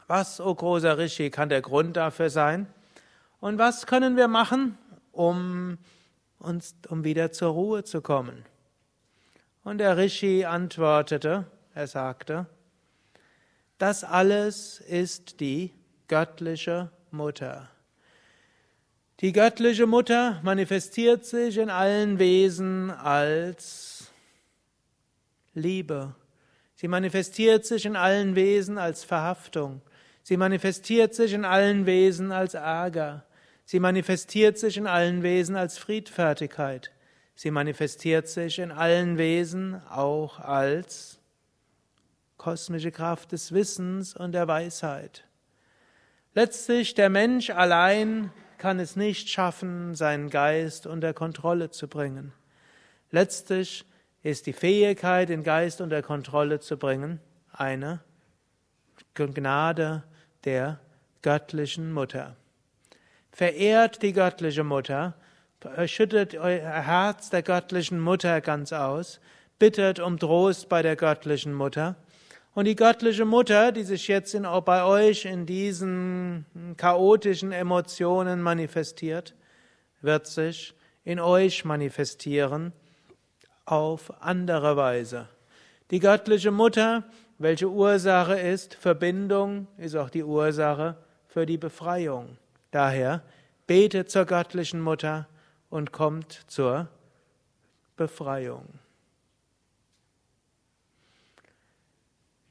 Was, 0.07 0.41
o 0.41 0.47
oh 0.47 0.55
großer 0.55 0.99
Rishi, 0.99 1.31
kann 1.31 1.49
der 1.49 1.63
Grund 1.63 1.97
dafür 1.97 2.31
sein? 2.31 2.67
Und 3.41 3.59
was 3.59 3.87
können 3.87 4.17
wir 4.17 4.27
machen, 4.27 4.77
um 5.13 5.79
uns, 6.39 6.75
um 6.89 7.05
wieder 7.05 7.33
zur 7.33 7.53
Ruhe 7.53 7.85
zu 7.85 8.01
kommen. 8.01 8.45
Und 9.65 9.79
der 9.79 9.97
Rishi 9.97 10.45
antwortete, 10.45 11.47
er 11.75 11.87
sagte, 11.87 12.47
das 13.77 14.03
alles 14.05 14.81
ist 14.81 15.41
die 15.41 15.73
göttliche 16.09 16.91
Mutter. 17.11 17.69
Die 19.21 19.33
göttliche 19.33 19.87
Mutter 19.87 20.41
manifestiert 20.45 21.27
sich 21.27 21.59
in 21.59 21.71
allen 21.71 22.21
Wesen 22.21 22.93
als 22.93 24.13
Liebe. 25.55 26.15
Sie 26.77 26.87
manifestiert 26.87 27.67
sich 27.67 27.85
in 27.85 27.97
allen 27.97 28.37
Wesen 28.37 28.79
als 28.79 29.03
Verhaftung. 29.03 29.83
Sie 30.23 30.37
manifestiert 30.37 31.17
sich 31.17 31.33
in 31.33 31.45
allen 31.45 31.85
Wesen 31.85 32.31
als 32.31 32.55
Ärger. 32.55 33.25
Sie 33.65 33.81
manifestiert 33.81 34.57
sich 34.57 34.77
in 34.77 34.87
allen 34.87 35.25
Wesen 35.25 35.57
als 35.57 35.79
Friedfertigkeit. 35.79 36.93
Sie 37.35 37.51
manifestiert 37.51 38.29
sich 38.29 38.61
in 38.61 38.71
allen 38.71 39.19
Wesen 39.19 39.83
auch 39.89 40.39
als 40.39 41.19
kosmische 42.37 42.93
Kraft 42.93 43.33
des 43.33 43.51
Wissens 43.51 44.15
und 44.15 44.31
der 44.31 44.47
Weisheit. 44.47 45.25
Letztlich, 46.35 46.95
der 46.95 47.11
Mensch 47.11 47.51
allein 47.51 48.31
kann 48.59 48.81
es 48.81 48.97
nicht 48.97 49.29
schaffen, 49.29 49.95
seinen 49.95 50.31
Geist 50.31 50.87
unter 50.87 51.15
Kontrolle 51.15 51.71
zu 51.71 51.89
bringen. 51.89 52.33
Letztlich 53.11 53.85
ist 54.23 54.47
die 54.47 54.53
Fähigkeit, 54.53 55.29
den 55.29 55.45
Geist 55.45 55.81
unter 55.81 56.03
Kontrolle 56.03 56.61
zu 56.61 56.77
bringen, 56.77 57.21
eine 57.53 58.01
Gnade 59.15 60.03
der 60.45 60.81
göttlichen 61.23 61.93
Mutter. 61.93 62.37
Verehrt 63.33 64.03
die 64.03 64.13
göttliche 64.13 64.65
Mutter, 64.65 65.15
schüttet 65.87 66.35
euer 66.35 66.83
Herz 66.83 67.31
der 67.31 67.43
göttlichen 67.43 68.01
Mutter 68.01 68.41
ganz 68.41 68.73
aus, 68.73 69.21
bittet 69.59 69.99
um 70.01 70.19
Trost 70.19 70.69
bei 70.69 70.83
der 70.83 70.97
göttlichen 70.97 71.53
Mutter. 71.53 71.97
Und 72.59 72.65
die 72.65 72.75
göttliche 72.75 73.25
Mutter, 73.25 73.71
die 73.71 73.85
sich 73.85 74.09
jetzt 74.09 74.35
in, 74.35 74.43
bei 74.65 74.83
euch 74.83 75.27
in 75.27 75.47
diesen 75.47 76.45
chaotischen 76.77 77.53
Emotionen 77.53 78.43
manifestiert, 78.43 79.37
wird 80.01 80.27
sich 80.27 80.75
in 81.05 81.21
euch 81.21 81.65
manifestieren 81.65 82.73
auf 83.65 84.13
andere 84.21 84.77
Weise. 84.77 85.29
Die 85.93 86.01
göttliche 86.01 86.51
Mutter, 86.51 87.05
welche 87.39 87.71
Ursache 87.71 88.35
ist, 88.35 88.75
Verbindung, 88.75 89.69
ist 89.77 89.95
auch 89.95 90.11
die 90.11 90.25
Ursache 90.25 90.97
für 91.29 91.47
die 91.47 91.59
Befreiung. 91.59 92.39
Daher 92.73 93.23
betet 93.69 94.11
zur 94.11 94.25
göttlichen 94.25 94.81
Mutter 94.81 95.29
und 95.71 95.93
kommt 95.93 96.43
zur 96.49 96.89
Befreiung. 97.97 98.67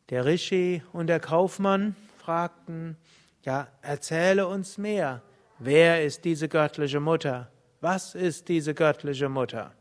Der 0.09 0.25
Rishi 0.25 0.81
und 0.93 1.07
der 1.07 1.19
Kaufmann 1.19 1.95
fragten, 2.17 2.97
ja, 3.43 3.67
erzähle 3.81 4.47
uns 4.47 4.77
mehr. 4.77 5.21
Wer 5.59 6.03
ist 6.03 6.25
diese 6.25 6.47
göttliche 6.47 6.99
Mutter? 6.99 7.49
Was 7.81 8.15
ist 8.15 8.47
diese 8.47 8.73
göttliche 8.73 9.29
Mutter? 9.29 9.73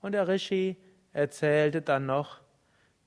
Und 0.00 0.12
der 0.12 0.28
Rishi 0.28 0.76
erzählte 1.12 1.82
dann 1.82 2.06
noch 2.06 2.40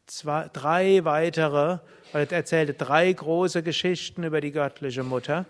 zwei, 0.07 0.49
drei 0.53 1.03
weitere, 1.03 1.79
er 2.13 2.31
erzählte 2.31 2.73
drei 2.73 3.11
große 3.11 3.63
Geschichten 3.63 4.23
über 4.23 4.41
die 4.41 4.51
göttliche 4.51 5.03
Mutter 5.03 5.45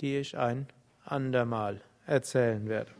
die 0.00 0.18
ich 0.18 0.36
ein 0.36 0.66
andermal 1.04 1.80
erzählen 2.06 2.68
werde. 2.68 2.90